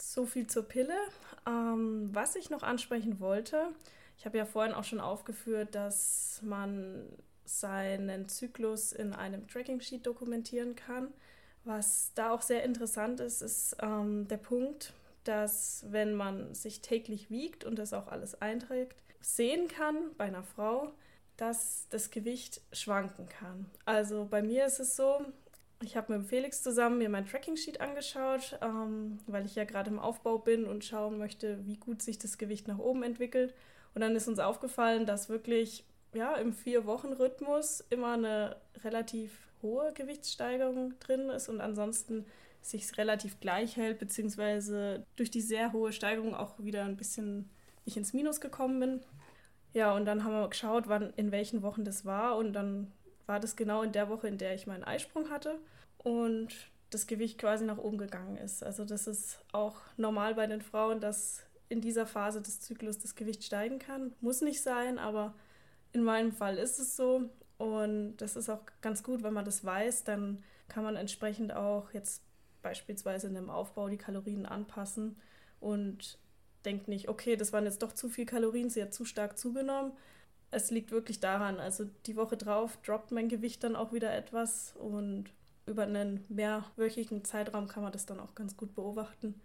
So 0.00 0.26
viel 0.26 0.46
zur 0.46 0.64
Pille. 0.64 0.96
Ähm, 1.46 2.08
was 2.12 2.36
ich 2.36 2.50
noch 2.50 2.62
ansprechen 2.62 3.20
wollte, 3.20 3.68
ich 4.16 4.24
habe 4.24 4.38
ja 4.38 4.44
vorhin 4.44 4.74
auch 4.74 4.84
schon 4.84 5.00
aufgeführt, 5.00 5.74
dass 5.74 6.40
man 6.42 7.06
seinen 7.44 8.28
Zyklus 8.28 8.92
in 8.92 9.12
einem 9.12 9.46
Tracking-Sheet 9.48 10.06
dokumentieren 10.06 10.76
kann. 10.76 11.08
Was 11.64 12.12
da 12.14 12.30
auch 12.30 12.42
sehr 12.42 12.64
interessant 12.64 13.20
ist, 13.20 13.42
ist 13.42 13.76
ähm, 13.82 14.28
der 14.28 14.38
Punkt, 14.38 14.94
dass 15.24 15.84
wenn 15.88 16.14
man 16.14 16.54
sich 16.54 16.80
täglich 16.80 17.30
wiegt 17.30 17.64
und 17.64 17.78
das 17.78 17.92
auch 17.92 18.08
alles 18.08 18.40
einträgt, 18.40 19.02
sehen 19.20 19.68
kann 19.68 19.96
bei 20.16 20.24
einer 20.24 20.42
Frau, 20.42 20.92
dass 21.36 21.86
das 21.90 22.10
Gewicht 22.10 22.62
schwanken 22.72 23.28
kann. 23.28 23.66
Also 23.84 24.26
bei 24.30 24.42
mir 24.42 24.66
ist 24.66 24.80
es 24.80 24.96
so, 24.96 25.20
ich 25.82 25.96
habe 25.96 26.16
mit 26.16 26.28
Felix 26.28 26.62
zusammen 26.62 26.98
mir 26.98 27.08
mein 27.08 27.26
Tracking-Sheet 27.26 27.80
angeschaut, 27.80 28.58
ähm, 28.62 29.18
weil 29.26 29.46
ich 29.46 29.54
ja 29.54 29.64
gerade 29.64 29.90
im 29.90 29.98
Aufbau 29.98 30.38
bin 30.38 30.66
und 30.66 30.84
schauen 30.84 31.18
möchte, 31.18 31.64
wie 31.66 31.76
gut 31.76 32.02
sich 32.02 32.18
das 32.18 32.38
Gewicht 32.38 32.68
nach 32.68 32.78
oben 32.78 33.02
entwickelt. 33.02 33.54
Und 33.94 34.02
dann 34.02 34.14
ist 34.14 34.28
uns 34.28 34.38
aufgefallen, 34.38 35.06
dass 35.06 35.28
wirklich 35.28 35.84
ja, 36.12 36.34
im 36.34 36.52
Vier-Wochen-Rhythmus 36.52 37.84
immer 37.90 38.12
eine 38.12 38.56
relativ 38.84 39.32
hohe 39.62 39.92
Gewichtssteigerung 39.92 40.98
drin 41.00 41.30
ist 41.30 41.48
und 41.48 41.60
ansonsten 41.60 42.26
sich 42.62 42.96
relativ 42.98 43.40
gleich 43.40 43.76
hält, 43.76 43.98
beziehungsweise 43.98 45.06
durch 45.16 45.30
die 45.30 45.40
sehr 45.40 45.72
hohe 45.72 45.92
Steigerung 45.92 46.34
auch 46.34 46.58
wieder 46.58 46.84
ein 46.84 46.96
bisschen 46.96 47.48
ich 47.84 47.96
ins 47.96 48.12
Minus 48.12 48.40
gekommen 48.40 48.80
bin. 48.80 49.00
Ja, 49.72 49.94
und 49.94 50.04
dann 50.04 50.24
haben 50.24 50.32
wir 50.32 50.48
geschaut, 50.48 50.88
wann 50.88 51.12
in 51.16 51.32
welchen 51.32 51.62
Wochen 51.62 51.84
das 51.84 52.04
war 52.04 52.36
und 52.36 52.52
dann 52.52 52.92
war 53.30 53.38
das 53.38 53.54
genau 53.54 53.82
in 53.82 53.92
der 53.92 54.08
Woche, 54.08 54.26
in 54.26 54.38
der 54.38 54.56
ich 54.56 54.66
meinen 54.66 54.82
Eisprung 54.82 55.30
hatte 55.30 55.60
und 55.98 56.48
das 56.90 57.06
Gewicht 57.06 57.38
quasi 57.38 57.64
nach 57.64 57.78
oben 57.78 57.96
gegangen 57.96 58.36
ist. 58.36 58.64
Also 58.64 58.84
das 58.84 59.06
ist 59.06 59.38
auch 59.52 59.76
normal 59.96 60.34
bei 60.34 60.48
den 60.48 60.60
Frauen, 60.60 60.98
dass 60.98 61.44
in 61.68 61.80
dieser 61.80 62.08
Phase 62.08 62.42
des 62.42 62.60
Zyklus 62.60 62.98
das 62.98 63.14
Gewicht 63.14 63.44
steigen 63.44 63.78
kann. 63.78 64.12
Muss 64.20 64.40
nicht 64.40 64.60
sein, 64.60 64.98
aber 64.98 65.32
in 65.92 66.02
meinem 66.02 66.32
Fall 66.32 66.58
ist 66.58 66.80
es 66.80 66.96
so. 66.96 67.30
Und 67.56 68.16
das 68.16 68.34
ist 68.34 68.50
auch 68.50 68.62
ganz 68.80 69.04
gut, 69.04 69.22
wenn 69.22 69.32
man 69.32 69.44
das 69.44 69.64
weiß, 69.64 70.02
dann 70.02 70.42
kann 70.66 70.82
man 70.82 70.96
entsprechend 70.96 71.52
auch 71.52 71.92
jetzt 71.92 72.24
beispielsweise 72.62 73.28
in 73.28 73.34
dem 73.34 73.48
Aufbau 73.48 73.88
die 73.88 73.96
Kalorien 73.96 74.44
anpassen 74.44 75.20
und 75.60 76.18
denkt 76.64 76.88
nicht, 76.88 77.08
okay, 77.08 77.36
das 77.36 77.52
waren 77.52 77.64
jetzt 77.64 77.82
doch 77.82 77.92
zu 77.92 78.08
viel 78.08 78.26
Kalorien, 78.26 78.70
sie 78.70 78.82
hat 78.82 78.92
zu 78.92 79.04
stark 79.04 79.38
zugenommen. 79.38 79.92
Es 80.50 80.70
liegt 80.70 80.90
wirklich 80.90 81.20
daran, 81.20 81.60
also 81.60 81.84
die 82.06 82.16
Woche 82.16 82.36
drauf 82.36 82.78
droppt 82.84 83.12
mein 83.12 83.28
Gewicht 83.28 83.62
dann 83.62 83.76
auch 83.76 83.92
wieder 83.92 84.12
etwas 84.12 84.74
und 84.76 85.26
über 85.66 85.84
einen 85.84 86.24
mehrwöchigen 86.28 87.24
Zeitraum 87.24 87.68
kann 87.68 87.82
man 87.82 87.92
das 87.92 88.06
dann 88.06 88.18
auch 88.18 88.34
ganz 88.34 88.56
gut 88.56 88.74
beobachten. 88.74 89.40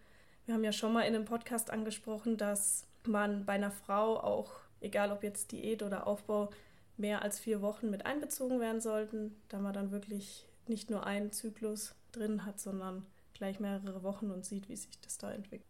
Wir 0.45 0.55
haben 0.55 0.63
ja 0.63 0.71
schon 0.71 0.93
mal 0.93 1.01
in 1.01 1.15
einem 1.15 1.25
Podcast 1.25 1.69
angesprochen, 1.69 2.38
dass 2.38 2.85
man 3.05 3.45
bei 3.45 3.53
einer 3.53 3.71
Frau 3.71 4.19
auch, 4.19 4.53
egal 4.81 5.12
ob 5.12 5.24
jetzt 5.24 5.51
Diät 5.51 5.83
oder 5.83 6.07
Aufbau, 6.07 6.50
mehr 6.97 7.21
als 7.21 7.39
vier 7.39 7.62
Wochen 7.62 7.89
mit 7.89 8.05
einbezogen 8.05 8.59
werden 8.59 8.81
sollten, 8.81 9.35
da 9.50 9.59
man 9.59 9.74
dann 9.74 9.91
wirklich 9.91 10.45
nicht 10.67 10.89
nur 10.89 11.05
einen 11.05 11.31
Zyklus 11.31 11.93
drin 12.12 12.45
hat, 12.45 12.59
sondern 12.59 13.05
gleich 13.33 13.59
mehrere 13.59 14.01
Wochen 14.03 14.31
und 14.31 14.45
sieht, 14.45 14.69
wie 14.69 14.75
sich 14.75 15.00
das 15.01 15.17
da 15.17 15.31
entwickelt. 15.31 15.69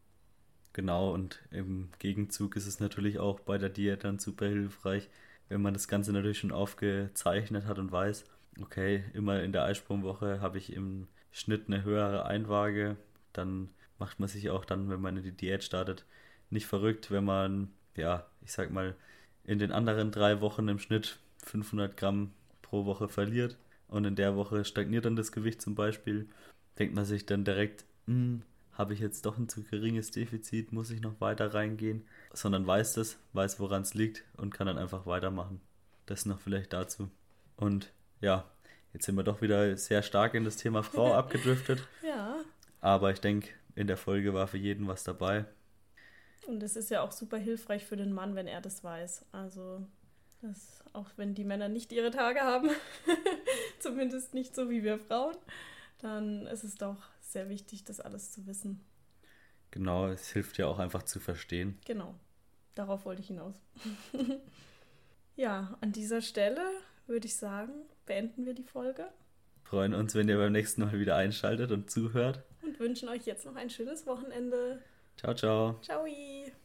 Genau, 0.73 1.13
und 1.13 1.41
im 1.51 1.89
Gegenzug 1.99 2.55
ist 2.57 2.67
es 2.67 2.79
natürlich 2.79 3.17
auch 3.17 3.39
bei 3.39 3.57
der 3.57 3.69
Diät 3.69 4.03
dann 4.03 4.19
super 4.19 4.45
hilfreich, 4.45 5.09
wenn 5.49 5.61
man 5.61 5.73
das 5.73 5.87
Ganze 5.87 6.11
natürlich 6.11 6.39
schon 6.39 6.51
aufgezeichnet 6.51 7.65
hat 7.65 7.79
und 7.79 7.91
weiß, 7.91 8.25
okay, 8.61 9.03
immer 9.13 9.41
in 9.43 9.51
der 9.51 9.63
Eisprungwoche 9.63 10.41
habe 10.41 10.57
ich 10.57 10.73
im 10.73 11.07
Schnitt 11.31 11.63
eine 11.67 11.83
höhere 11.83 12.25
Einwaage, 12.25 12.97
dann 13.33 13.69
macht 13.99 14.19
man 14.19 14.29
sich 14.29 14.49
auch 14.49 14.65
dann, 14.65 14.89
wenn 14.89 15.01
man 15.01 15.17
in 15.17 15.23
die 15.23 15.31
Diät 15.31 15.63
startet, 15.63 16.05
nicht 16.49 16.65
verrückt, 16.65 17.11
wenn 17.11 17.25
man, 17.25 17.71
ja, 17.95 18.25
ich 18.41 18.51
sag 18.51 18.71
mal, 18.71 18.95
in 19.43 19.59
den 19.59 19.71
anderen 19.71 20.11
drei 20.11 20.41
Wochen 20.41 20.67
im 20.67 20.79
Schnitt 20.79 21.19
500 21.43 21.95
Gramm 21.97 22.31
pro 22.61 22.85
Woche 22.85 23.07
verliert 23.07 23.57
und 23.87 24.05
in 24.05 24.15
der 24.15 24.35
Woche 24.35 24.65
stagniert 24.65 25.05
dann 25.05 25.15
das 25.15 25.31
Gewicht 25.31 25.61
zum 25.61 25.75
Beispiel, 25.75 26.27
denkt 26.79 26.95
man 26.95 27.05
sich 27.05 27.25
dann 27.25 27.45
direkt, 27.45 27.85
hm, 28.07 28.41
habe 28.73 28.93
ich 28.93 28.99
jetzt 28.99 29.25
doch 29.25 29.37
ein 29.37 29.47
zu 29.47 29.63
geringes 29.63 30.11
Defizit, 30.11 30.71
muss 30.71 30.91
ich 30.91 31.01
noch 31.01 31.21
weiter 31.21 31.53
reingehen, 31.53 32.03
sondern 32.35 32.67
weiß 32.67 32.93
das, 32.93 33.17
weiß 33.33 33.59
woran 33.59 33.81
es 33.83 33.93
liegt 33.93 34.23
und 34.37 34.53
kann 34.53 34.67
dann 34.67 34.77
einfach 34.77 35.05
weitermachen. 35.05 35.61
Das 36.05 36.25
noch 36.25 36.39
vielleicht 36.39 36.73
dazu. 36.73 37.09
Und 37.55 37.91
ja, 38.21 38.45
jetzt 38.93 39.05
sind 39.05 39.15
wir 39.15 39.23
doch 39.23 39.41
wieder 39.41 39.75
sehr 39.77 40.03
stark 40.03 40.33
in 40.33 40.43
das 40.43 40.57
Thema 40.57 40.83
Frau 40.83 41.13
abgedriftet. 41.15 41.87
ja. 42.03 42.37
Aber 42.81 43.11
ich 43.11 43.19
denke, 43.19 43.49
in 43.73 43.87
der 43.87 43.97
Folge 43.97 44.33
war 44.33 44.47
für 44.47 44.57
jeden 44.57 44.87
was 44.87 45.03
dabei. 45.03 45.45
Und 46.45 46.61
es 46.61 46.75
ist 46.75 46.91
ja 46.91 47.01
auch 47.01 47.11
super 47.11 47.37
hilfreich 47.37 47.83
für 47.85 47.97
den 47.97 48.13
Mann, 48.13 48.35
wenn 48.35 48.45
er 48.45 48.61
das 48.61 48.83
weiß. 48.83 49.25
Also, 49.31 49.87
das, 50.41 50.83
auch 50.93 51.09
wenn 51.17 51.33
die 51.33 51.43
Männer 51.43 51.67
nicht 51.67 51.91
ihre 51.91 52.11
Tage 52.11 52.41
haben, 52.41 52.69
zumindest 53.79 54.35
nicht 54.35 54.53
so 54.53 54.69
wie 54.69 54.83
wir 54.83 54.99
Frauen, 54.99 55.35
dann 55.97 56.45
ist 56.45 56.63
es 56.63 56.75
doch 56.75 56.97
sehr 57.21 57.49
wichtig, 57.49 57.83
das 57.83 57.99
alles 57.99 58.31
zu 58.31 58.45
wissen. 58.45 58.85
Genau, 59.71 60.07
es 60.07 60.31
hilft 60.31 60.57
ja 60.57 60.67
auch 60.67 60.77
einfach 60.77 61.03
zu 61.03 61.19
verstehen. 61.19 61.79
Genau, 61.85 62.15
darauf 62.75 63.05
wollte 63.05 63.21
ich 63.21 63.27
hinaus. 63.27 63.55
ja, 65.35 65.77
an 65.81 65.91
dieser 65.91 66.21
Stelle 66.21 66.61
würde 67.07 67.27
ich 67.27 67.35
sagen, 67.35 67.73
beenden 68.05 68.45
wir 68.45 68.53
die 68.53 68.63
Folge. 68.63 69.07
Freuen 69.63 69.93
uns, 69.95 70.13
wenn 70.13 70.29
ihr 70.29 70.37
beim 70.37 70.51
nächsten 70.51 70.81
Mal 70.81 70.99
wieder 70.99 71.15
einschaltet 71.15 71.71
und 71.71 71.89
zuhört 71.89 72.43
und 72.61 72.79
wünschen 72.79 73.09
euch 73.09 73.25
jetzt 73.25 73.45
noch 73.45 73.55
ein 73.55 73.69
schönes 73.69 74.05
Wochenende. 74.05 74.81
Ciao, 75.17 75.33
ciao. 75.33 75.79
Ciao. 75.81 76.05